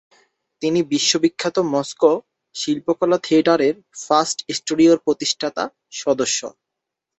তিনি 0.61 0.79
বিশ্ববিখ্যাত 0.93 1.55
মস্কো 1.73 2.11
শিল্পকলা 2.55 3.17
থিয়েটারের 3.25 3.75
ফার্স্ট 4.03 4.37
স্টুডিওর 4.57 4.99
প্রতিষ্ঠাতা 5.05 5.63
সদস্য। 5.93 6.39